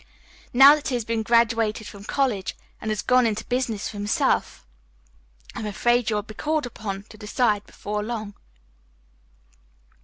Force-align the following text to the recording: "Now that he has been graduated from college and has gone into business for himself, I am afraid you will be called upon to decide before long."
"Now 0.51 0.73
that 0.73 0.87
he 0.87 0.95
has 0.95 1.05
been 1.05 1.21
graduated 1.21 1.85
from 1.85 2.05
college 2.05 2.57
and 2.81 2.89
has 2.89 3.03
gone 3.03 3.27
into 3.27 3.45
business 3.45 3.87
for 3.87 3.97
himself, 3.97 4.65
I 5.53 5.59
am 5.59 5.67
afraid 5.67 6.09
you 6.09 6.15
will 6.15 6.23
be 6.23 6.33
called 6.33 6.65
upon 6.65 7.03
to 7.09 7.19
decide 7.19 7.67
before 7.67 8.01
long." 8.01 8.33